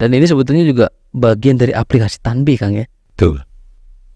[0.00, 2.88] Dan ini sebetulnya juga bagian dari aplikasi tanbih Kang ya.
[3.12, 3.44] Betul.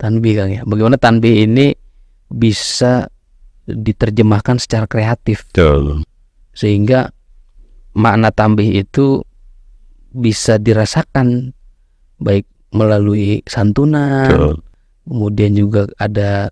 [0.00, 0.62] Tanbih Kang ya.
[0.64, 1.76] Bagaimana tanbih ini
[2.32, 3.06] bisa
[3.64, 6.04] diterjemahkan secara kreatif Betul.
[6.52, 7.08] sehingga
[7.96, 9.24] makna tanbih itu
[10.12, 11.52] bisa dirasakan
[12.20, 12.44] baik
[12.74, 14.54] melalui santunan, Betul.
[15.06, 16.50] kemudian juga ada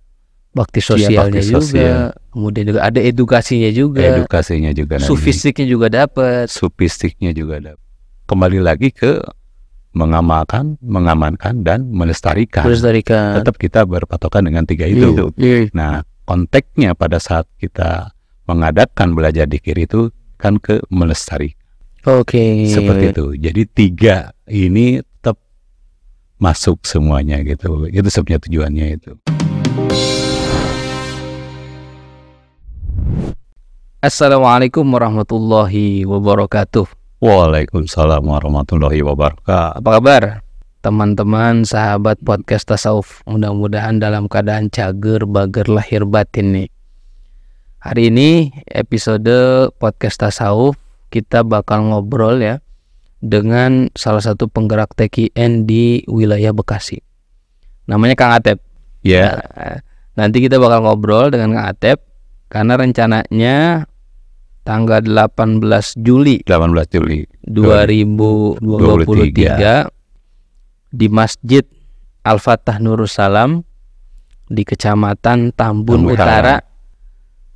[0.55, 2.07] bakti Iya, sosialnya bakti juga, sosial.
[2.31, 6.47] kemudian juga ada edukasinya juga, Edukasinya juga sufistiknya juga dapat.
[6.49, 7.73] Sufistiknya juga ada.
[8.33, 9.21] Kembali lagi ke
[9.93, 12.65] mengamalkan, mengamankan dan melestarikan.
[12.65, 13.45] Melestarikan.
[13.45, 15.13] Tetap kita berpatokan dengan tiga itu.
[15.37, 15.69] Iya.
[15.77, 18.17] Nah, konteksnya pada saat kita
[18.49, 20.09] mengadakan belajar dikir itu
[20.41, 21.53] kan ke melestari
[22.09, 22.73] Oke.
[22.73, 23.37] seperti itu.
[23.37, 25.37] Jadi tiga ini tetap
[26.41, 27.85] masuk semuanya gitu.
[27.93, 29.13] Itu sebenarnya tujuannya itu.
[34.01, 37.02] Assalamualaikum warahmatullahi wabarakatuh.
[37.23, 39.79] Waalaikumsalam warahmatullahi wabarakatuh.
[39.79, 40.23] Apa kabar?
[40.83, 46.69] Teman-teman, sahabat podcast tasawuf, mudah-mudahan dalam keadaan cager, bager lahir batin nih.
[47.79, 50.75] Hari ini episode podcast tasawuf
[51.15, 52.59] kita bakal ngobrol ya
[53.23, 57.07] dengan salah satu penggerak TKN di wilayah Bekasi.
[57.87, 58.59] Namanya Kang Atep.
[59.07, 59.79] Ya, Nah,
[60.27, 62.03] nanti kita bakal ngobrol dengan Kang Atep
[62.51, 63.87] karena rencananya
[64.63, 65.59] tanggal 18
[66.03, 69.91] Juli 18 Juli 2023
[70.93, 71.65] di Masjid
[72.23, 73.63] Al-Fatah Nurussalam
[74.47, 76.61] di Kecamatan Tambun Tambun Utara,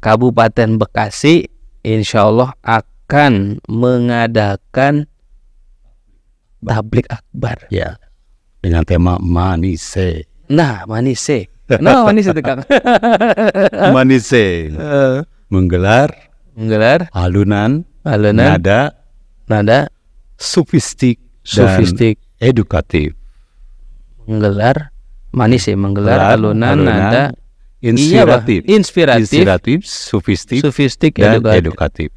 [0.01, 1.45] Kabupaten Bekasi,
[1.85, 5.05] insya Allah akan mengadakan
[6.65, 7.69] tablik akbar.
[7.71, 7.95] ya
[8.65, 10.27] dengan tema manise.
[10.51, 11.47] Nah, manise.
[11.67, 12.63] Nah, manis itu Kang.
[13.95, 15.19] manise Eh,
[15.51, 16.11] menggelar
[16.57, 18.97] Menggelar alunan alunan nada
[19.45, 19.93] nada
[20.41, 23.13] sufistik sufistik dan edukatif.
[24.25, 24.89] menggelar
[25.37, 27.25] manis ya menggelar Gelar, alunan, alunan, nada
[27.85, 31.61] inspiratif, iya, inspiratif, inspiratif, sufistik sufistik dan edukatif.
[31.61, 32.09] edukatif.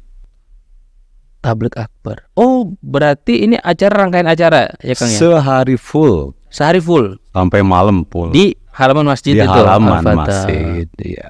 [1.44, 7.20] tablik akbar oh berarti ini acara rangkaian acara ya kang ya Sehari full sehari full
[7.36, 10.16] sampai malam full di halaman masjid di itu halaman Al-Fatah.
[10.16, 10.88] masjid.
[10.96, 11.28] Iya.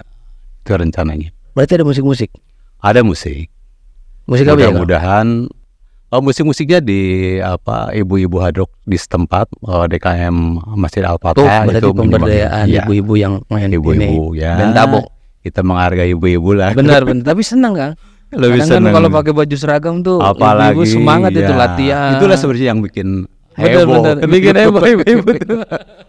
[0.62, 1.34] Itu rencananya.
[1.58, 2.30] berarti ada musik-musik
[2.80, 3.48] Ada musik.
[4.24, 4.70] musik apa ya?
[4.70, 5.26] Mudah-mudahan
[6.08, 7.00] oh, musik-musiknya di
[7.36, 10.34] apa ibu-ibu hadrok di setempat oh, DKM
[10.74, 14.54] Masjid Al-Fatah berarti itu pemberdayaan Iya, ibu-ibu yang main ini ibu-ibu ya.
[14.56, 15.06] band tabung
[15.40, 16.72] Kita menghargai ibu-ibu lah.
[16.72, 17.92] benar benar tapi senang kang
[18.30, 18.94] Lebih Kadang kan seneng.
[18.94, 23.08] kalau pakai baju seragam tuh apalagi ibu-ibu semangat itu ya, latihan Itulah sebenarnya yang bikin
[23.52, 23.82] heboh.
[23.98, 25.54] benar bikin heboh ibu-ibu itu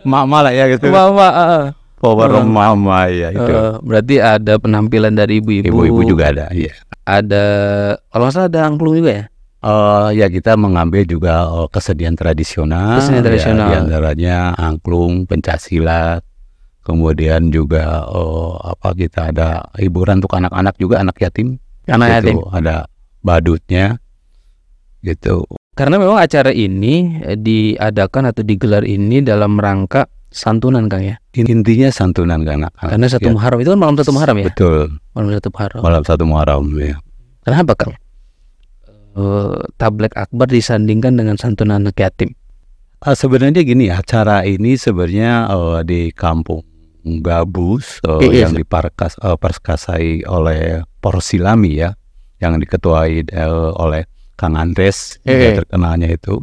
[0.04, 0.88] Mama lah ya gitu.
[0.88, 1.64] mama ah.
[2.02, 3.46] Power Uh, mama ya itu.
[3.46, 6.74] Eh, berarti ada penampilan dari ibu-ibu Ibu-ibu juga ada, iya.
[7.06, 7.44] ada
[8.10, 9.26] kalau salah ada angklung juga ya
[9.62, 13.68] Eh, ya kita mengambil juga eh, kesenian tradisional, Kesenian ya, tradisional.
[13.70, 16.26] di antaranya angklung, pencaksilat,
[16.82, 22.50] kemudian juga eh, apa kita ada hiburan untuk anak-anak juga anak yatim, anak yatim Gitu,
[22.50, 22.90] ada
[23.22, 24.02] badutnya,
[25.06, 25.46] gitu.
[25.78, 31.88] karena memang acara ini eh, diadakan atau digelar ini dalam rangka santunan kang ya Intinya
[31.88, 32.72] santunan anak-anak.
[32.74, 33.34] karena satu ya.
[33.36, 34.80] Muharram itu kan malam satu Muharram ya Betul,
[35.12, 36.96] malam satu Muharram malam satu Muharram ya.
[37.42, 37.94] kenapa kang
[39.12, 42.32] Eh, tablek akbar disandingkan dengan santunan anak yatim
[42.98, 46.64] Ah, sebenarnya gini, acara ini sebenarnya eh, di kampung
[47.04, 51.92] Gabus eh, Iya, yang diparkas eh, perkasai oleh Porsilami ya,
[52.38, 55.36] yang diketuai eh, oleh Kang Andres Iya.
[55.50, 56.40] yang terkenalnya itu.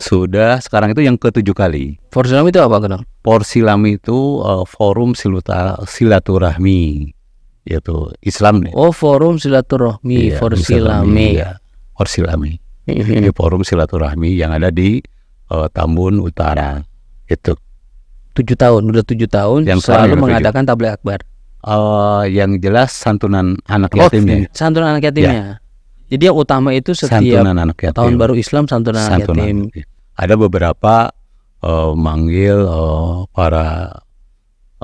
[0.00, 2.00] Sudah sekarang itu yang ketujuh kali.
[2.08, 7.12] Forsalam itu apa kang Porsilami itu eh, forum siluta, silaturahmi
[7.60, 8.72] yaitu Islam nih.
[8.72, 11.60] oh forum silaturahmi Iya, Forsilami Iya,
[11.92, 12.56] Porsilami.
[12.88, 15.04] Ini forum silaturahmi yang ada di
[15.46, 16.80] eh, Tambun Utara.
[17.28, 17.60] Itu
[18.32, 21.20] tujuh tahun udah tujuh tahun Yang selalu mengadakan tablek akbar
[21.60, 24.48] Eh, yang jelas santunan anak Oh, yatimnya.
[24.56, 25.60] santunan anak yatimnya
[26.10, 27.96] jadi yang utama itu setiap santunan anak yatim.
[27.96, 29.58] tahun baru Islam santunan anak Santunan yatim.
[29.62, 29.88] anak yatim.
[30.18, 30.94] Ada beberapa
[31.62, 33.66] eh, manggil eh, para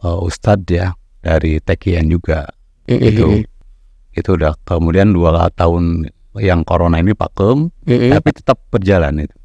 [0.01, 2.47] eh, ustadz ya dari TKN juga.
[2.87, 3.43] Itu
[4.17, 6.09] itu udah kemudian dua tahun
[6.39, 9.37] yang corona ini pakem tapi tetap berjalan itu.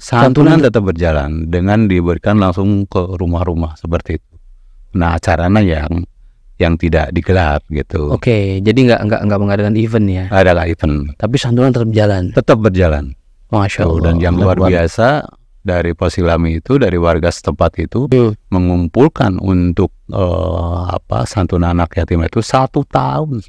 [0.00, 4.32] Santunan Santunan- tetap berjalan dengan diberikan langsung ke rumah-rumah seperti itu.
[4.96, 6.08] Nah acaranya yang
[6.60, 11.08] yang tidak digelar gitu Oke, jadi nggak nggak nggak mengadakan event ya, ada lah event
[11.16, 12.28] tapi santunan tetap jalan.
[12.30, 13.16] tetap berjalan
[13.48, 14.04] Masya Tuh, Allah.
[14.06, 15.24] dan yang luar biasa
[15.60, 18.36] dari Posilami itu dari warga setempat itu Hmm.
[18.48, 20.18] mengumpulkan untuk eh,
[20.86, 23.40] apa santunan anak yatim itu satu tahun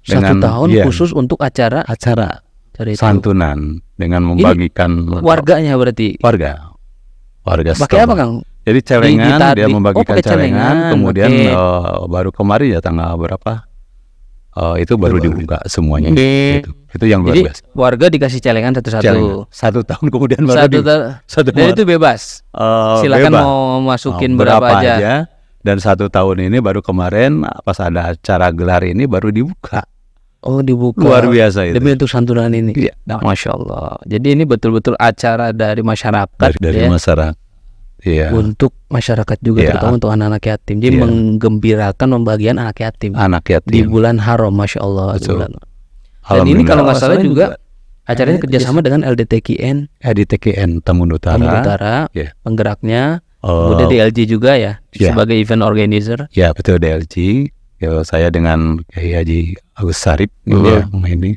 [0.00, 0.82] Satu Dengan- tahun iya.
[0.82, 2.40] khusus untuk acara acara
[2.90, 6.16] santunan dengan membagikan Warganya berarti.
[6.18, 6.72] warga
[7.42, 8.16] warga Pakai apa setempat.
[8.16, 8.32] Kang?
[8.60, 11.48] Jadi celengan Di- di- dia di- membagikan oh, celengan, celengan, kemudian oke.
[11.48, 13.52] eh, baru kemarin ya tanggal berapa?
[14.50, 16.10] eh, itu baru dibuka semuanya.
[16.10, 16.60] Oke.
[16.60, 16.70] Gitu.
[16.90, 17.62] Itu yang luar Jadi biasa.
[17.72, 19.00] warga dikasih celengan satu-satu.
[19.00, 19.46] Celengan.
[19.48, 20.84] Satu tahun kemudian baru Satu di-
[21.24, 22.42] satu Dan itu bebas.
[22.50, 23.42] eh, Silakan bebas.
[23.42, 25.30] mau masukin Oh, berapa, aja.
[25.60, 29.84] Dan satu tahun ini baru kemarin pas ada acara gelar ini baru dibuka.
[30.40, 30.98] Oh, dibuka.
[30.98, 31.76] Luar biasa itu.
[31.76, 32.72] Demi untuk santunan ini.
[32.72, 32.96] Iya.
[33.04, 34.00] Nah, Masya Allah.
[34.02, 37.36] Jadi ini betul-betul acara dari masyarakat Dari, dari ya, masyarakat.
[38.00, 38.32] Iya.
[38.32, 39.68] untuk masyarakat juga, Iya.
[39.76, 40.76] terutama untuk anak-anak yatim.
[40.80, 41.02] Jadi Iya.
[41.04, 43.88] menggembirakan pembagian anak yatim Anak di yatim.
[43.88, 45.14] bulan haram, Masya Allah.
[45.14, 45.34] di Betul.
[45.36, 45.54] bulan-
[46.30, 47.46] Dan ini kalau nggak salah juga
[48.06, 51.36] acaranya Ada kerjasama dengan LDTKN, Eh, di TKN Tamun Utara.
[51.36, 52.32] Tamu Utara, Iya.
[52.40, 53.02] penggeraknya,
[53.40, 55.10] Eh, kemudian DLG juga ya, Iya.
[55.10, 56.28] sebagai event organizer.
[56.30, 57.48] Ya betul DLG.
[57.80, 59.40] Ya, saya dengan Kiai Haji
[59.74, 60.64] Agus Sarip Mhm.
[60.64, 61.32] ya ini.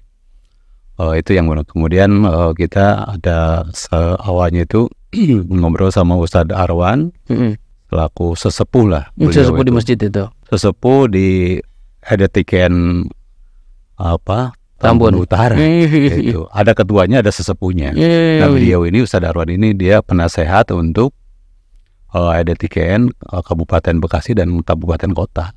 [0.99, 1.63] Oh, itu yang benar.
[1.63, 4.91] Kemudian eh, kita ada seawalnya itu
[5.61, 7.55] ngobrol sama Ustadz Arwan Mm-mm.
[7.87, 9.03] selaku sesepuh lah.
[9.13, 9.77] beliau Sesepuh di itu.
[9.77, 10.23] masjid itu.
[10.49, 11.27] Sesepuh di
[12.03, 13.05] ada tiken
[13.95, 14.51] apa?
[14.81, 15.15] Tambun.
[15.15, 15.55] Utara.
[16.19, 16.43] itu.
[16.51, 17.95] Ada ketuanya, ada sesepuhnya.
[17.95, 21.15] Nah, beliau ini Ustadz Arwan ini dia penasehat untuk
[22.11, 25.55] uh, EDTKN uh, Kabupaten Bekasi dan Kabupaten Kota.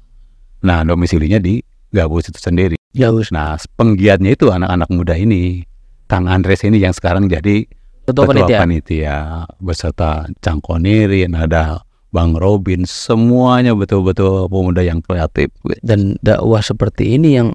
[0.63, 1.59] Nah, domisilinya di
[1.91, 2.77] Gabus itu sendiri.
[2.95, 3.23] Jauh.
[3.35, 5.67] Nah, penggiatnya itu anak-anak muda ini.
[6.07, 7.67] Kang Andres ini yang sekarang jadi
[8.07, 9.45] Ketua panitia.
[9.59, 11.83] beserta Cangkonirin, ada
[12.15, 15.51] Bang Robin, semuanya betul-betul pemuda yang kreatif.
[15.83, 17.51] Dan dakwah seperti ini yang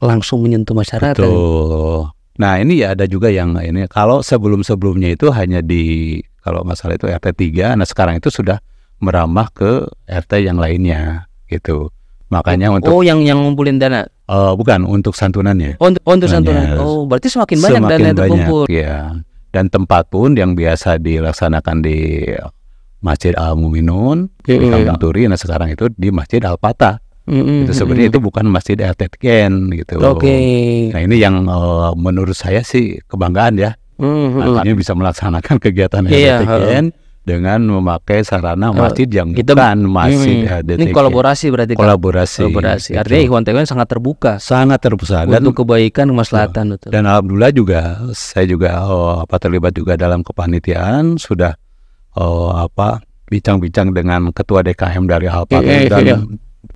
[0.00, 1.20] langsung menyentuh masyarakat.
[1.20, 2.08] Betul.
[2.40, 6.96] Nah ini ya ada juga yang ini kalau sebelum-sebelumnya itu hanya di kalau nggak salah
[6.96, 8.56] itu RT 3, nah sekarang itu sudah
[8.98, 9.70] merambah ke
[10.08, 11.92] RT yang lainnya gitu.
[12.32, 14.06] Makanya untuk Oh, yang yang ngumpulin dana.
[14.06, 15.76] eh, bukan untuk santunannya.
[15.82, 16.64] Oh, untuk, oh, untuk santunan.
[16.78, 18.62] Oh, berarti semakin banyak Semakin dana itu banyak, kumpul.
[18.70, 18.96] ya.
[19.50, 22.22] Dan tempat pun yang biasa dilaksanakan di
[23.00, 24.70] Masjid Al Muminun, di Mm-mm.
[24.70, 27.00] Kampung Turi, nah sekarang itu di Masjid Al Fatah.
[27.26, 30.02] Mm-mm, Itu sebenarnya itu bukan Masjid RT Ken gitu.
[30.02, 30.90] Oke.
[30.90, 33.74] Nah ini yang eh, menurut saya sih kebanggaan ya.
[34.00, 34.56] Mm-mm.
[34.56, 36.84] Artinya bisa melaksanakan kegiatan Iya, HDTKN
[37.20, 40.48] dengan memakai sarana masjid yang kita- bukan masjid Mm.
[40.48, 40.80] HDTKN.
[40.80, 41.80] Ini kolaborasi berarti kan?
[41.84, 42.40] Kolaborasi.
[42.42, 42.88] Kolaborasi.
[42.88, 42.98] gitu.
[42.98, 46.90] Artinya Ikhwan TKN sangat terbuka sangat terpusat dan untuk kebaikan kemaslahatan betul.
[46.90, 47.80] dan alhamdulillah juga
[48.10, 51.54] saya juga oh, apa terlibat juga dalam kepanitiaan sudah
[52.14, 56.16] oh, apa bincang-bincang dengan ketua DKM dari Alpa Iya, iya, dan iya.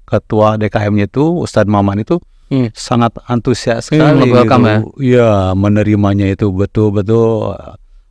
[0.05, 2.69] ketua DKM-nya itu Ustadz Maman itu Hmm.
[2.71, 4.45] sangat antusias Hmm, sekali gitu.
[5.01, 7.57] Iya, menerimanya itu betul-betul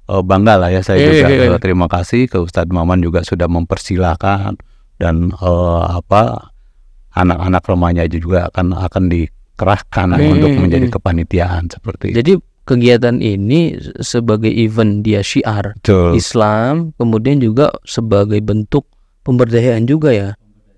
[0.10, 1.56] eh, bangga lah ya saya Iya, juga iya, iya.
[1.56, 4.58] eh, terima kasih ke Ustadz Maman juga sudah mempersilahkan
[5.00, 6.52] dan eh, apa
[7.14, 10.96] anak-anak remahnya juga akan akan dikerahkan Hmm, untuk menjadi hmm.
[10.98, 12.18] kepanitiaan seperti itu.
[12.20, 12.34] Jadi
[12.64, 16.16] kegiatan ini sebagai event dia syiar Betul.
[16.18, 18.88] Islam, kemudian juga sebagai bentuk
[19.28, 20.30] pemberdayaan juga ya.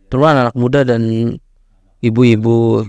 [0.10, 1.02] Terutama anak muda dan
[2.02, 2.86] ibu-ibu.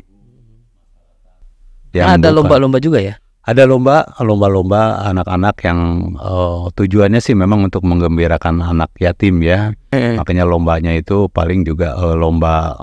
[1.97, 3.17] Yang Ada lomba-lomba juga ya.
[3.47, 5.81] Ada lomba, lomba-lomba anak-anak yang
[6.13, 9.71] eh, tujuannya sih memang untuk menggembirakan anak yatim ya.
[9.95, 12.75] Makanya lombanya itu paling juga eh, lomba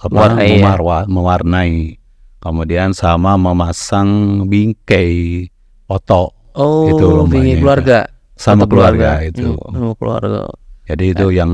[0.00, 0.56] apa Mewarnai ya.
[0.58, 2.00] memarwa- mewarnai.
[2.40, 4.08] Kemudian sama memasang
[4.48, 5.44] bingkai
[5.84, 7.60] foto Oh, Itu itu.
[7.60, 8.08] keluarga.
[8.34, 9.52] sama Foto keluarga itu.
[9.52, 10.40] Hmm, sama keluarga.
[10.88, 11.52] Jadi itu yang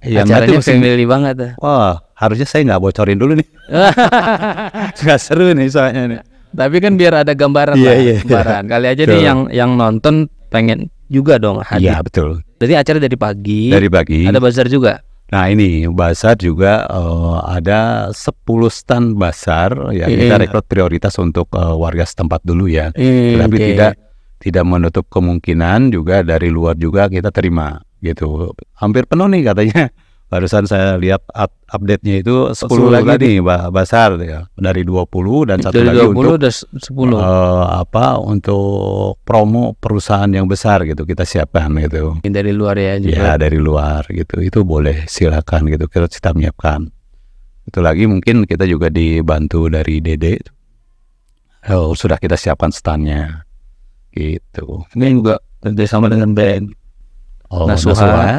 [0.00, 1.50] yang Acaranya mesti- family banget ya.
[1.58, 3.48] Wah, harusnya saya nggak bocorin dulu nih.
[5.02, 6.20] Nggak seru nih soalnya nih.
[6.50, 8.16] Tapi kan biar ada gambaran Iya, lah, iya, iya.
[8.22, 8.62] gambaran.
[8.66, 10.14] Kali aja nih yang yang nonton
[10.48, 11.92] pengen juga dong hadir.
[11.92, 12.40] Iya betul.
[12.58, 13.62] Jadi acara dari pagi.
[13.68, 14.20] Dari pagi.
[14.24, 14.98] Ada bazar juga.
[15.28, 18.16] Nah ini bazar juga eh, ada 10
[18.68, 20.40] stand bazar ya kita Iya.
[20.40, 22.88] rekrut prioritas untuk eh, warga setempat dulu ya.
[22.96, 23.66] Hmm, Tapi oke.
[23.68, 23.92] tidak
[24.38, 28.54] tidak menutup kemungkinan juga dari luar juga kita terima gitu.
[28.74, 29.92] Hampir penuh nih katanya.
[30.28, 34.44] Barusan saya lihat up- update-nya itu 10 10 lagi nih ba- bazar ya.
[34.52, 37.16] Dari 20 dan satu dari lagi 20 untuk udah 10.
[37.16, 42.20] eh, apa untuk promo perusahaan yang besar gitu kita siapkan gitu.
[42.22, 43.16] dari luar ya juga.
[43.16, 46.92] Ya dari luar gitu itu boleh silakan gitu kita kita menyiapkan.
[47.64, 50.40] Itu lagi mungkin kita juga dibantu dari Dede.
[51.68, 53.48] Oh, sudah kita siapkan standnya
[54.10, 54.84] gitu.
[54.92, 56.64] Ini juga kerjasama dengan BN,
[57.48, 58.36] Oh, Nasuha, Nasuha,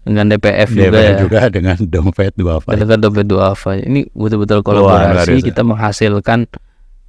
[0.00, 1.18] dengan DPF juga DPR ya.
[1.20, 2.72] juga dengan dompet dua apa?
[2.72, 3.70] Dengan dompet duafa.
[3.84, 5.46] Ini betul-betul kolaborasi biasa.
[5.52, 6.38] kita menghasilkan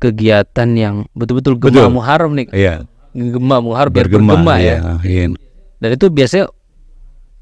[0.02, 1.94] kegiatan yang betul-betul gema Betul.
[1.94, 2.48] muharram nih.
[2.52, 2.76] Iya,
[3.14, 4.78] Gema muharram biar bergema, bergema, ya.
[5.06, 5.24] Iya.
[5.80, 6.46] Dan itu biasanya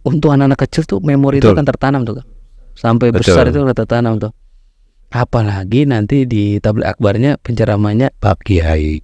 [0.05, 1.55] untuk anak-anak kecil tuh memori itu Betul.
[1.57, 2.21] akan tertanam tuh.
[2.77, 3.33] Sampai Betul.
[3.33, 4.31] besar itu udah tertanam tuh.
[5.09, 9.01] Apalagi nanti di tablik akbarnya penceramahnya Pak Kiai.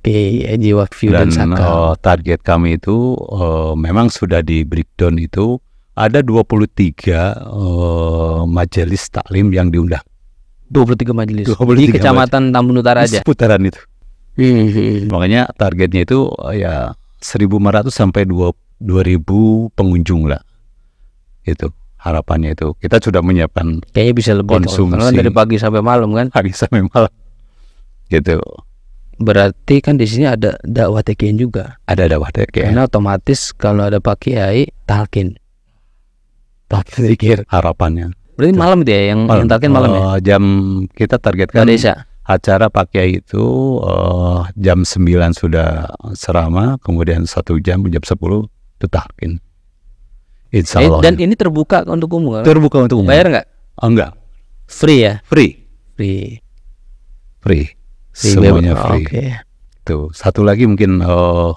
[0.00, 1.60] Oke, Wakfi dan, dan Saka.
[1.60, 5.60] eh, target kami itu eh, memang sudah di breakdown itu
[6.00, 6.64] ada 23
[7.12, 10.00] eh, majelis taklim yang diundang
[10.70, 11.44] 23 majelis.
[11.50, 13.20] 23 Di Kecamatan Tambun Utara aja.
[13.20, 13.82] seputaran itu.
[14.38, 15.10] Hmm.
[15.10, 20.40] Makanya targetnya itu ya 1.500 sampai 2 2.000 pengunjung lah.
[21.44, 22.72] Itu harapannya itu.
[22.80, 24.62] Kita sudah menyiapkan Kayaknya bisa lebih.
[24.62, 24.94] Konsumsi.
[24.96, 26.30] Karena kan dari pagi sampai malam kan.
[26.32, 27.12] hari sampai malam.
[28.08, 28.40] Gitu.
[29.20, 31.76] Berarti kan di sini ada dakwah TKN juga.
[31.84, 35.36] Ada wadah kayak Karena otomatis kalau ada Pak Kiai talkin.
[36.70, 38.14] Pikir harapannya.
[38.38, 40.00] Berarti malam itu ya yang, yang talkin malam ya.
[40.00, 40.42] Eh, jam
[40.88, 42.06] kita targetkan desa.
[42.22, 43.44] acara pakai itu
[43.82, 44.96] eh, jam 9
[45.34, 49.42] sudah serama, kemudian satu jam jam 10 itu talqin.
[50.50, 51.02] Insya Eh, Allah.
[51.04, 52.42] dan ini terbuka untuk umum kan?
[52.42, 53.10] terbuka untuk umum.
[53.10, 53.46] Bayar nggak?
[53.78, 54.14] Oh, enggak,
[54.66, 55.14] Free ya?
[55.26, 56.38] free, Free.
[57.40, 57.66] free.
[58.10, 59.04] Free Semuanya free.
[59.06, 59.24] Oke.
[59.86, 61.50] Tuh, satu lagi mungkin eh,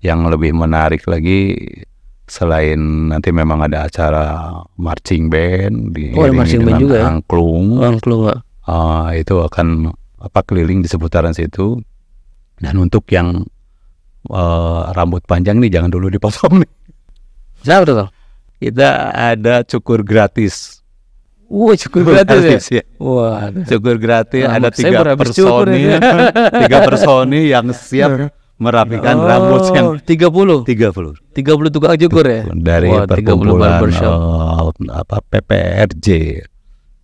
[0.00, 1.52] yang lebih menarik lagi
[2.30, 2.78] selain
[3.10, 7.10] nanti memang ada acara marching band di Oh, ada marching band juga ya?
[7.10, 7.82] angklung.
[7.82, 8.46] Uang keluar.
[8.64, 11.80] Ah, itu akan apa keliling di seputaran situ
[12.60, 13.42] dan untuk yang
[14.28, 16.70] eh, rambut panjang nih jangan dulu dipotong nih
[17.60, 18.08] Siapa tuh
[18.60, 20.78] kita ada cukur gratis
[21.50, 22.78] Wah cukup gratis ya?
[22.78, 22.84] ya.
[23.00, 23.50] Wah.
[23.66, 25.98] cukur gratis ada tiga baru habis cukur personi ini.
[26.62, 28.30] tiga personi yang siap
[28.60, 32.42] merapikan rambut yang 30 30 30 tukang cukur ya?
[32.52, 36.08] dari Wah, 30 perkumpulan eh, apa PPRJ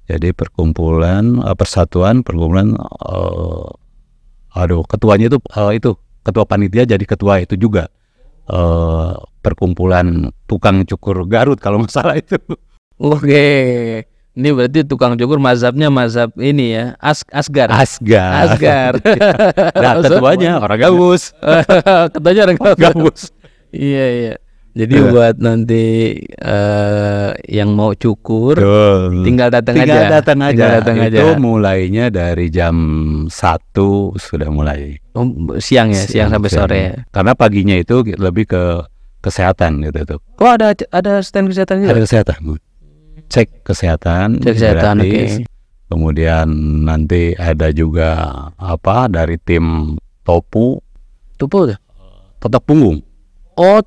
[0.07, 3.67] jadi perkumpulan eh, persatuan perkumpulan eh,
[4.53, 7.89] aduh ketuanya itu eh, itu ketua panitia jadi ketua itu juga
[8.53, 12.35] eh, perkumpulan tukang cukur Garut kalau nggak salah itu.
[12.99, 13.47] Oke.
[14.37, 17.73] Ini berarti tukang cukur mazhabnya mazhab ini ya, As Asgar.
[17.73, 18.93] Asgar Asgar.
[19.83, 21.33] nah ketuanya orang gabus
[22.13, 23.33] Ketuanya orang gabus.
[23.73, 24.35] Iya iya.
[24.77, 25.09] Jadi Iya.
[25.09, 25.85] buat nanti
[26.21, 28.61] eh yang mau cukur
[29.25, 30.21] tinggal datang Tinggal aja.
[30.21, 30.53] datang aja.
[30.53, 31.17] Tinggal datang aja.
[31.17, 32.77] Itu mulainya dari jam
[33.33, 35.01] satu sudah mulai.
[35.17, 35.25] Oh,
[35.57, 36.77] siang ya, siang, sampai sore.
[36.77, 36.95] ya.
[37.09, 38.85] Karena paginya itu lebih ke
[39.25, 40.21] kesehatan gitu tuh.
[40.39, 41.97] Oh ada ada stand kesehatan juga.
[41.97, 42.39] Ada kesehatan.
[43.27, 44.45] Cek kesehatan.
[44.45, 45.33] Cek kesehatan, gratis.
[45.43, 45.55] oke.
[45.87, 46.47] Kemudian
[46.83, 48.11] nanti ada juga
[48.59, 49.95] apa dari tim
[50.27, 50.83] topu
[51.37, 51.79] Tupu tuh.
[52.41, 52.99] totok punggung.
[53.57, 53.81] Oh,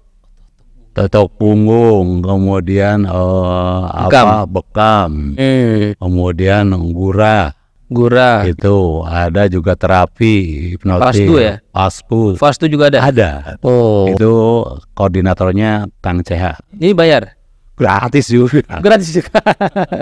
[0.89, 7.55] Totok punggung, kemudian eh, apa bekam, eh, kemudian gurah.
[7.87, 8.43] gurah.
[8.45, 10.33] itu ada juga terapi
[10.75, 11.55] hipnotis Pasdu ya?
[11.71, 12.21] Pasdu.
[12.35, 12.99] Fast tuh juga ada.
[13.01, 13.29] ada
[13.63, 14.33] Oh, itu
[14.93, 17.38] koordinatornya Kang CH ini bayar.
[17.79, 19.39] Gratis juga Gratis juga.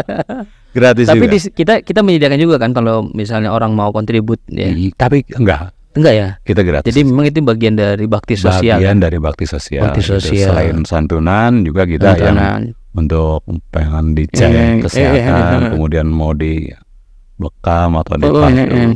[0.77, 4.67] gratis Tapi juga di, kita kita menyediakan juga kan kalau misalnya orang mau kontribut ya.
[4.67, 6.27] Hmm, tapi enggak Enggak ya.
[6.43, 8.77] kita gratis Jadi memang itu bagian dari bakti sosial.
[8.77, 8.97] bagian kan?
[8.99, 10.13] dari bakti sosial, Bakti gitu.
[10.15, 10.47] sosial.
[10.51, 12.61] selain santunan juga kita yang Santunan.
[12.93, 15.69] untuk pengen dicek Eh, eh, kesehatan eh, eh.
[15.71, 16.69] kemudian mau di
[17.35, 18.93] bekam atau di Oh, eh, eh.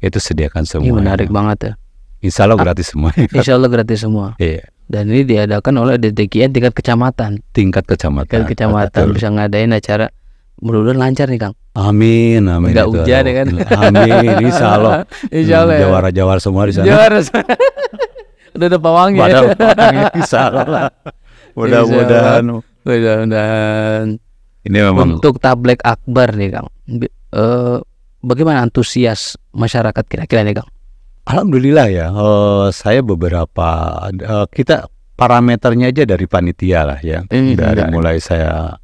[0.00, 1.72] itu sediakan semua menarik banget ya.
[2.20, 4.38] Insya Allah gratis semua Insya Allah gratis semua.
[4.38, 4.62] iya
[4.94, 7.42] Dan ini diadakan oleh DTKN tingkat kecamatan.
[7.50, 9.14] tingkat kecamatan Tingkat kecamatan Betul.
[9.18, 10.06] bisa ngadain acara.
[10.62, 11.58] Mudah-mudahan lancar nih Kang.
[11.74, 12.70] Amin, amin.
[12.70, 13.46] Nggak hujan ya kan?
[13.90, 15.02] Amin, insya Allah.
[15.34, 15.90] Insya Allah ya.
[15.90, 16.86] Jawara-jawara semua di sana.
[16.86, 17.18] Juara.
[18.54, 19.22] Udah ada pawangnya.
[19.26, 20.86] Pada orangnya, insya Allah.
[21.58, 22.42] Mudah-mudahan.
[22.86, 24.04] Mudah-mudahan.
[24.62, 26.70] Ini memang Untuk tablek akbar nih Kang.
[27.34, 27.76] Eh,
[28.22, 30.70] bagaimana antusias masyarakat kira-kira nih Kang?
[31.24, 32.06] Alhamdulillah ya.
[32.12, 33.68] eh, saya beberapa
[34.12, 37.24] eh, kita parameternya aja dari panitia lah ya.
[37.30, 37.90] Hmm, Dari iya.
[37.90, 38.76] mulai saya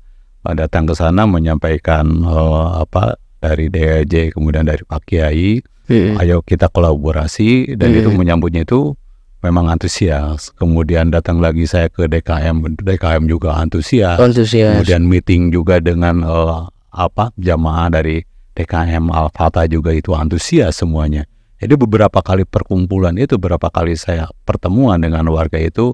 [0.47, 5.61] eh, datang ke sana menyampaikan eh, apa dari DAJ kemudian dari Pak Kiai.
[5.91, 8.95] ayo kita kolaborasi dan itu menyambutnya itu
[9.43, 10.53] memang antusias.
[10.55, 14.21] Kemudian datang lagi saya ke DKM, DKM juga antusias.
[14.21, 14.81] Antusias.
[14.81, 16.61] Kemudian meeting juga dengan eh,
[16.95, 18.23] apa jamaah dari
[18.55, 21.25] DKM Al-Fatah juga itu antusias semuanya.
[21.61, 25.93] Jadi beberapa kali perkumpulan itu, beberapa kali saya pertemuan dengan warga itu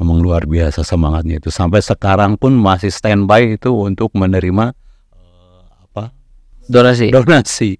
[0.00, 1.52] memang luar biasa semangatnya itu.
[1.52, 4.72] Sampai sekarang pun masih standby itu untuk menerima
[5.12, 5.60] eh,
[5.92, 6.16] apa?
[6.64, 7.12] Donasi.
[7.12, 7.76] donasi.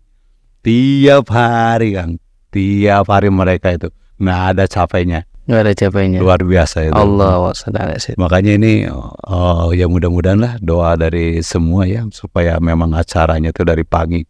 [0.60, 2.20] Tiap hari kan
[2.54, 3.88] tiap hari mereka itu.
[4.22, 5.20] Nggak ada capeknya.
[5.44, 6.18] Nggak ada capeknya.
[6.22, 6.94] luar biasa itu.
[6.94, 7.50] Allah
[8.16, 8.86] makanya ini
[9.26, 14.22] oh, ya mudah-mudahan lah doa dari semua ya supaya memang acaranya itu dari pagi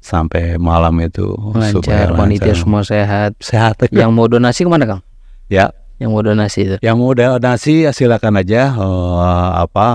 [0.00, 1.28] sampai malam itu
[1.70, 3.36] supaya Lancar, panitia semua sehat.
[3.38, 5.02] sehat Yang mau donasi ke mana Kang?
[5.46, 6.76] ya Yang mau donasi itu.
[6.80, 9.86] yang mau donasi ya silakan aja eh, apa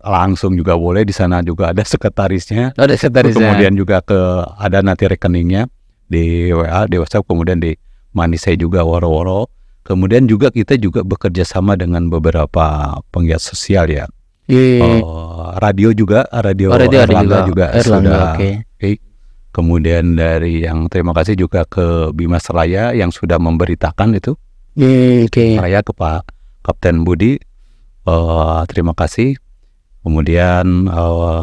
[0.00, 3.52] langsung juga boleh di sana juga ada sekretarisnya Oh, ada sekretarisnya.
[3.52, 4.16] kemudian juga ke
[4.56, 5.68] ada nanti rekeningnya
[6.06, 7.76] di WA di WhatsApp kemudian di
[8.10, 9.46] Manisai juga woro-woro.
[9.80, 12.66] Kemudian juga kita juga bekerja sama dengan beberapa
[13.10, 14.10] penggiat sosial ya.
[14.44, 14.82] Iya.
[15.02, 17.70] Oh, radio juga, radio, Oh, radio Erlangga juga.
[17.70, 18.34] juga, Erlangga, sudah.
[18.34, 19.09] oke.
[19.50, 24.38] Kemudian dari yang terima kasih juga ke Bima Seraya yang sudah memberitakan itu.
[24.78, 25.58] Hmm, Oke.
[25.58, 26.22] saya ke Pak
[26.62, 27.34] Kapten Budi.
[28.06, 29.34] Eh, terima kasih.
[30.00, 31.42] Kemudian eh,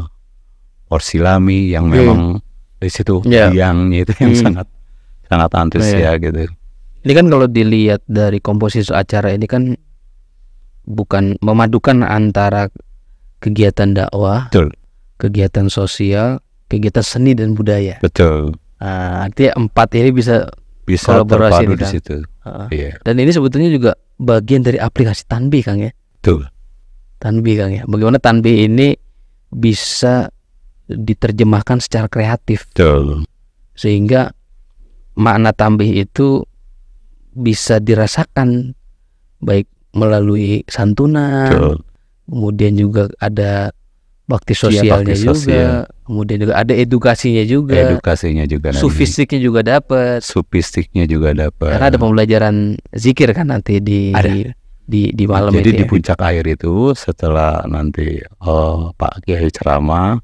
[0.87, 2.39] Orsilami yang memang
[2.79, 3.51] di situ Ya.
[3.51, 4.43] biangnya itu yang Hmm.
[4.47, 4.67] sangat
[5.27, 6.47] sangat antusias gitu.
[7.03, 9.75] Ini kan kalau dilihat dari komposisi acara ini kan
[10.87, 12.71] bukan memadukan antara
[13.43, 14.71] kegiatan dakwah, betul.
[15.19, 17.99] kegiatan sosial, kegiatan seni dan budaya.
[18.03, 18.55] betul.
[18.77, 20.45] Nah, artinya empat ini bisa
[20.87, 22.23] bisa Kolaborasi di situ.
[22.47, 22.95] Uh, iya.
[23.03, 25.91] Dan ini sebetulnya juga bagian dari aplikasi Tanbi Kang ya.
[26.19, 26.47] betul.
[27.19, 27.83] Tanbi Kang ya.
[27.83, 28.95] Bagaimana Tanbi ini
[29.51, 30.31] bisa
[30.87, 32.71] diterjemahkan secara kreatif.
[32.71, 33.27] Betul.
[33.75, 34.31] Sehingga
[35.19, 36.45] makna tambih itu
[37.37, 38.73] bisa dirasakan
[39.43, 41.77] baik melalui santunan, betul.
[42.29, 43.73] kemudian juga ada
[44.27, 45.75] bakti Iya, sosialnya bakti juga, sosial.
[46.03, 50.19] kemudian juga ada edukasinya juga, edukasinya juga sufistiknya juga dapat.
[50.19, 52.55] sufistiknya juga dapat Karena ada pembelajaran
[52.91, 54.51] zikir kan nanti di Ada.
[54.83, 55.89] di di malam Jadi itu di ya.
[55.89, 60.19] puncak air itu setelah nanti eh, Pak Kiai ceramah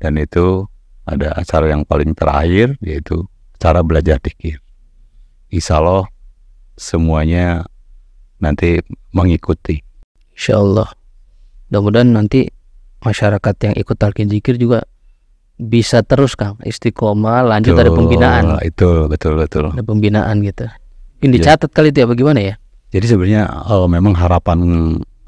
[0.00, 0.64] dan itu
[1.04, 3.24] ada acara yang paling terakhir yaitu
[3.60, 4.60] cara belajar dikir.
[5.48, 6.08] Insya Allah
[6.74, 7.68] semuanya
[8.38, 8.80] nanti
[9.12, 9.80] mengikuti.
[10.32, 10.88] Insya Allah.
[11.68, 12.48] Mudah-mudahan nanti
[13.02, 14.86] masyarakat yang ikut talqin zikir juga
[15.58, 19.70] bisa terus Kang istiqomah lanjut ada Betul, pembinaan Itu betul betul.
[19.70, 20.66] ada pembinaan gitu
[21.22, 21.54] ini Ya.
[21.54, 22.54] dicatat kali itu ya bagaimana ya
[22.90, 24.58] Jadi sebenarnya eh, memang harapan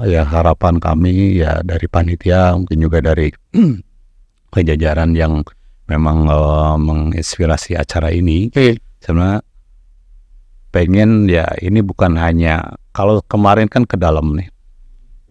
[0.02, 3.30] ya harapan kami ya dari panitia mungkin juga dari
[4.54, 5.42] kejajaran yang
[5.86, 8.50] memang eh, menginspirasi acara ini
[8.98, 9.40] sebenarnya
[10.70, 14.50] pengen ya ini bukan hanya kalau kemarin kan ke dalam nih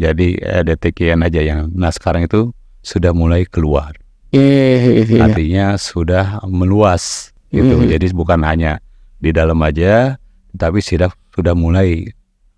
[0.04, 0.28] jadi
[0.60, 3.96] ada TKN aja yang nah sekarang itu sudah mulai keluar
[4.30, 5.24] Iya.
[5.24, 7.88] artinya sudah meluas gitu Mhm.
[7.88, 8.82] jadi bukan hanya
[9.18, 10.18] di dalam aja
[10.54, 12.12] tapi sudah sudah mulai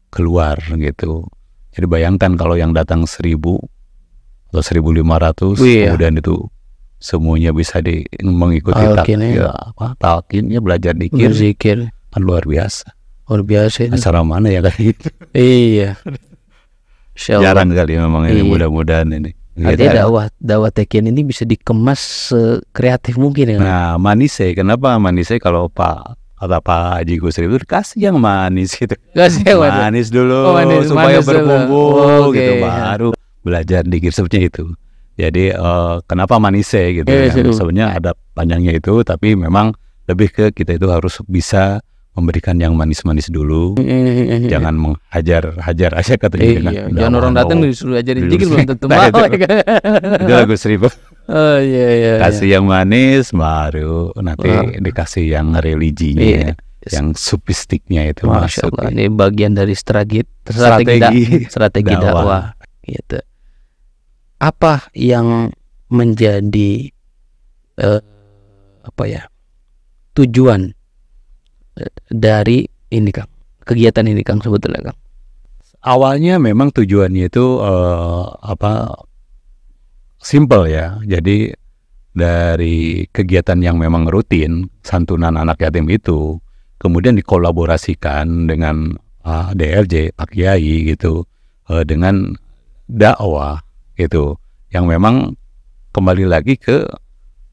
[0.09, 1.27] keluar gitu
[1.71, 3.59] jadi bayangkan kalau yang datang seribu
[4.49, 5.91] atau 1500 Iya.
[5.91, 6.47] kemudian itu
[6.97, 9.43] semuanya bisa di mengikuti Talqin, tak- ya.
[9.43, 11.77] ya, apa talqinnya belajar dikir berzikir
[12.09, 12.87] kan luar biasa
[13.27, 15.99] luar biasa itu acara mana ya kayak gitu iya.
[17.15, 18.45] Jarang kali memang ini Iya.
[18.45, 19.31] mudah-mudahan ini.
[19.55, 19.95] Artinya Gitu.
[19.95, 23.57] dakwah dakwah tekian ini bisa dikemas sekreatif mungkin ya.
[23.57, 28.91] nah manisnya kenapa manisnya kalau Pak kata Pak Haji Gusri itu kasih yang manis gitu.
[29.15, 30.11] Kasih yang manis.
[30.11, 33.09] Dulu Oh, manis, supaya manis berbumbu Oh, gitu baru
[33.41, 34.63] belajar dikir seperti itu.
[35.15, 37.39] Jadi eh, kenapa manisnya gitu Iya, ya.
[37.39, 37.53] iya.
[37.55, 39.71] sebenarnya ada panjangnya itu tapi memang
[40.05, 41.79] lebih ke kita itu harus bisa
[42.15, 43.75] memberikan yang manis-manis dulu
[44.45, 48.39] jangan menghajar-hajar aja katanya Iya, jangan orang datang disuruh ajarin sih.
[48.39, 49.27] belum tentu Nah, mau.
[49.27, 49.37] itu.
[49.37, 49.51] kan?
[50.25, 50.87] lagu seribu
[51.25, 52.11] Oh iya iya.
[52.15, 52.21] iya.
[52.21, 54.63] kasih yang manis baru nanti Wah.
[54.77, 56.51] dikasih yang religinya Iya.
[56.85, 62.13] yang sufistiknya itu Masya Allah, ini bagian dari strategi strategi, da- Strategi dakwah.
[62.13, 62.43] dakwah.
[62.79, 63.17] Gitu.
[64.37, 65.49] Apa yang
[65.87, 66.93] menjadi
[67.75, 68.01] eh,
[68.79, 69.25] apa ya
[70.13, 70.74] tujuan eh,
[72.09, 73.29] dari ini kang
[73.65, 74.97] kegiatan ini kang sebetulnya kang?
[75.85, 78.95] awalnya memang tujuannya itu eh, apa
[80.19, 81.53] simple ya jadi
[82.15, 86.39] dari kegiatan yang memang rutin santunan anak yatim itu
[86.79, 88.95] kemudian dikolaborasikan dengan
[89.27, 91.27] ah, DRJ Pak Kiai gitu
[91.69, 92.33] eh, dengan
[92.89, 93.61] dakwah
[93.99, 94.39] gitu
[94.71, 95.35] yang memang
[95.95, 96.83] kembali lagi ke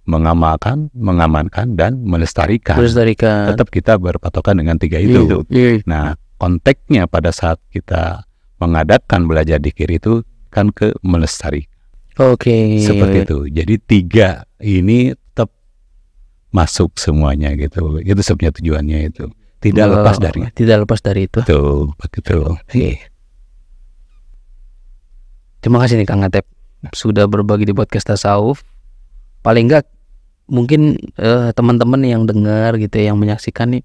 [0.03, 2.75] mengamalkan, mengamankan dan melestarikan.
[2.79, 3.55] Melestarikan.
[3.55, 5.47] Tetap kita berpatokan dengan tiga itu.
[5.47, 5.83] Iya.
[5.87, 8.27] Nah, konteksnya pada saat kita
[8.59, 11.67] mengadakan belajar dikir itu kan ke melestari
[12.19, 12.83] Oke.
[12.83, 13.39] seperti itu.
[13.51, 15.51] Jadi tiga ini tetap
[16.51, 18.03] masuk semuanya gitu.
[18.03, 19.27] Itu sebenarnya tujuannya itu.
[19.63, 21.39] Tidak Oh, lepas dari Tidak lepas dari itu.
[21.47, 21.63] itu.
[21.95, 22.37] Begitu.
[22.43, 23.07] Oke.
[25.63, 26.43] Terima kasih nih Kang Atep
[26.91, 28.67] sudah berbagi di podcast Tasawuf.
[29.43, 29.87] Paling enggak
[30.47, 33.83] mungkin eh, teman-teman yang dengar gitu ya, yang menyaksikan nih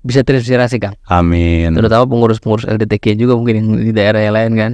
[0.00, 0.96] bisa terinspirasi Kang.
[1.12, 1.76] Amin.
[1.76, 4.72] Terutama pengurus-pengurus LDTK juga mungkin yang di daerah yang lain kan.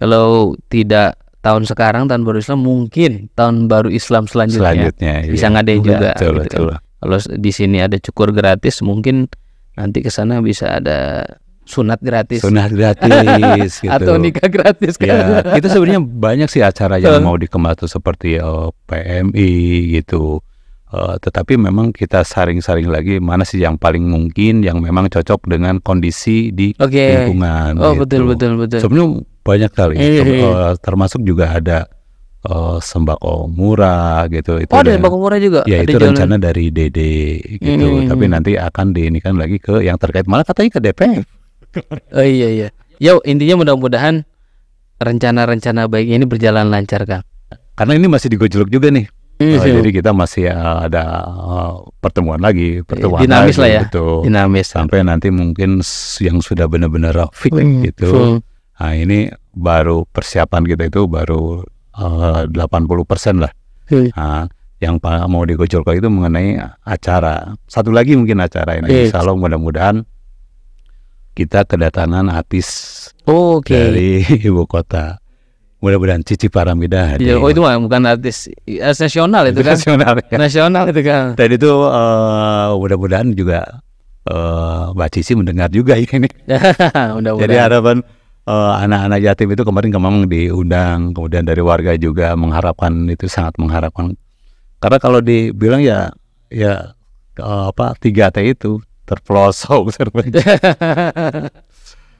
[0.00, 4.62] Kalau tidak tahun sekarang tahun baru Islam mungkin tahun baru Islam selanjutnya.
[4.62, 5.52] Selanjutnya Bisa iya.
[5.52, 6.66] ngadain juga, Betul, gitu betul.
[7.02, 9.26] Kalau di sini ada cukur gratis mungkin
[9.74, 11.26] nanti ke sana bisa ada
[11.62, 13.88] sunat gratis Sunnah gratis gitu.
[13.88, 15.08] atau nikah gratis kan.
[15.12, 19.50] Ya, kita sebenarnya banyak sih acara yang mau dikemas tuh seperti eh, PMI
[19.96, 20.42] gitu,
[20.92, 25.80] Eh, tetapi memang kita saring-saring lagi mana sih yang paling mungkin yang memang cocok dengan
[25.80, 27.00] kondisi di Oke.
[27.00, 27.80] lingkungan.
[27.80, 28.04] Oh, gitu.
[28.04, 28.76] betul betul betul.
[28.76, 29.08] Sebenarnya
[29.40, 30.44] banyak kali, Iya, iya.
[30.44, 31.88] eh, termasuk juga ada
[32.44, 34.60] eh, sembako murah gitu.
[34.60, 35.64] Itu Oh, ada sembako murah juga.
[35.64, 36.12] Ya Ada itu jualan.
[36.12, 36.98] rencana dari DD
[37.56, 38.08] gitu, Hmm.
[38.12, 41.24] tapi nanti akan diinikan lagi ke yang terkait malah katanya ke DPR.
[42.12, 42.68] Oh iya iya.
[42.96, 44.22] Ya intinya mudah-mudahan
[44.98, 47.24] rencana-rencana baik ini berjalan lancar Kang.
[47.74, 49.08] Karena ini masih digojlok juga nih.
[49.40, 50.54] Hmm, Eh, jadi kita masih eh,
[50.86, 53.82] ada eh, pertemuan lagi, pertemuan Dinamis lagi, lah ya.
[53.88, 54.14] betul.
[54.22, 54.66] Dinamis.
[54.70, 55.82] Sampai nanti mungkin
[56.22, 58.06] yang sudah benar-benar fix Hmm, gitu.
[58.06, 58.32] full.
[58.78, 61.64] Nah ini baru persiapan kita itu baru
[61.98, 63.50] eh, 80% lah.
[63.90, 64.08] Hmm.
[64.14, 64.46] Nah,
[64.78, 67.54] yang mau digojolkan itu mengenai acara.
[67.66, 68.86] Satu lagi mungkin acara ini.
[68.86, 69.02] Iya.
[69.10, 70.02] Insya Allah mudah-mudahan
[71.32, 72.68] kita kedatangan artis
[73.24, 73.72] Oke.
[73.72, 75.18] dari ibu kota.
[75.82, 77.26] Mudah-mudahan Cici Paramida hadir.
[77.26, 79.74] Iya, Oh itu mah bukan artis, artis nasional itu kan.
[79.74, 80.36] nasional ya.
[80.38, 81.24] nasional itu kan.
[81.34, 83.82] Dan itu eh, mudah-mudahan juga
[84.30, 86.30] eh, Mbak Cici mendengar juga ini.
[87.18, 87.42] Mudah-mudahan.
[87.42, 87.96] Jadi harapan
[88.46, 94.14] eh, anak-anak yatim itu kemarin memang diundang, kemudian dari warga juga mengharapkan itu sangat mengharapkan.
[94.78, 96.14] Karena kalau dibilang ya
[96.46, 96.94] ya
[97.42, 98.78] eh, apa tiga T itu
[99.12, 100.40] terpelosok terpencil.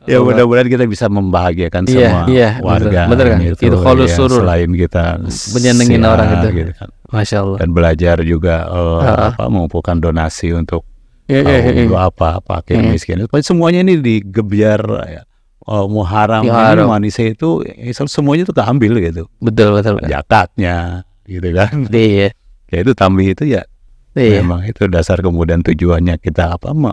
[0.02, 3.38] ya mudah-mudahan kita bisa membahagiakan Iya, semua iya, warga betul, kan?
[3.40, 4.38] gitu, Itu kholus ya, surur.
[4.40, 5.04] selain kita
[5.52, 6.48] Menyenengin orang itu.
[6.58, 6.88] gitu kan.
[7.08, 7.58] Masya Allah.
[7.58, 9.30] dan belajar juga eh, Ah.
[9.30, 10.82] apa mengumpulkan donasi untuk
[11.24, 11.82] Iya, iya, tahu iya.
[11.86, 12.90] dulu apa apa fakir Hmm.
[12.90, 15.22] miskin Pokoknya semuanya ini digebiar ya
[15.62, 16.82] oh, Muharram Muharram.
[16.82, 20.02] ini manisnya itu eh, semuanya itu keambil gitu Betul betul.
[20.02, 22.34] zakatnya gitu kan Iya.
[22.66, 23.62] ya itu tambih itu ya
[24.12, 24.44] Iya.
[24.44, 26.92] memang itu dasar kemudian tujuannya kita apa ma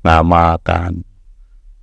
[0.00, 1.04] namakan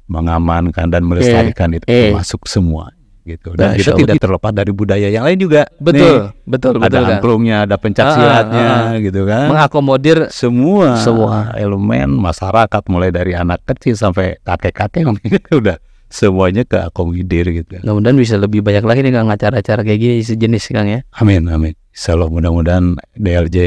[0.07, 2.11] mengamankan dan melestarikan itu eh.
[2.15, 2.91] masuk semua
[3.27, 4.01] gitu dan Masya kita Allah.
[4.07, 7.11] tidak terlepas dari budaya yang lain juga Betul, Nih, betul, ada betul kan.
[7.19, 11.51] angklungnya ada pencak ah, silatnya ah, gitu kan Mengakomodir semua Semua.
[11.59, 15.75] elemen masyarakat mulai dari anak kecil sampai kakek-kakek mungkin udah
[16.07, 17.83] semuanya keakomodir gitu.
[17.83, 21.03] mudah-mudahan bisa lebih banyak lagi nih Kang acara-acara kayak gini sejenis Kang ya.
[21.19, 21.75] Amin amin.
[21.91, 23.57] Insya Allah mudah-mudahan DLJ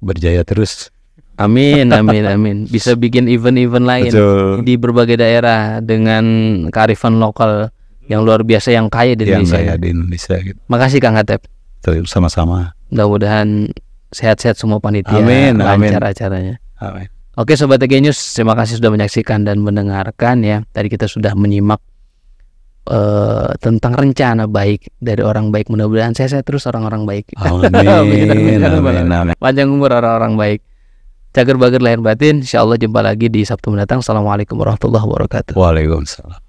[0.00, 0.90] berjaya terus.
[1.40, 2.56] Amin, amin, amin.
[2.68, 4.60] Bisa bikin event-event lain Betul.
[4.60, 6.24] di berbagai daerah dengan
[6.68, 7.72] kearifan lokal
[8.04, 9.56] yang luar biasa yang kaya di Yang Indonesia.
[9.56, 10.58] saya di Indonesia gitu.
[10.68, 11.40] Makasih Kang Hatep.
[12.04, 12.76] Sama-sama.
[12.92, 13.72] Mudah-mudahan
[14.12, 15.96] sehat-sehat semua panitia, Amin, amin.
[15.96, 16.60] acaranya.
[16.76, 17.08] Amin.
[17.40, 20.60] Oke Sobat TG News, terima kasih sudah menyaksikan dan mendengarkan ya.
[20.76, 21.80] Tadi kita sudah menyimak
[22.90, 25.70] eh, tentang rencana baik dari orang baik.
[25.70, 27.30] Mudah-mudahan saya terus orang-orang baik.
[27.46, 27.70] Amin.
[27.70, 29.34] Amin, amin, amin, amin.
[29.38, 30.60] Panjang umur orang-orang baik.
[31.30, 32.42] Cager bager lahir batin.
[32.42, 34.02] Insya Allah jumpa lagi di Sabtu mendatang.
[34.02, 35.54] Assalamualaikum warahmatullahi wabarakatuh.
[35.54, 36.42] Waalaikumsalam.